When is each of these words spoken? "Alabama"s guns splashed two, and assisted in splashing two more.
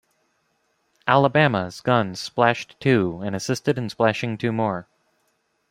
"Alabama"s 1.07 1.79
guns 1.79 2.19
splashed 2.19 2.75
two, 2.79 3.21
and 3.23 3.35
assisted 3.35 3.77
in 3.77 3.87
splashing 3.87 4.35
two 4.35 4.51
more. 4.51 4.87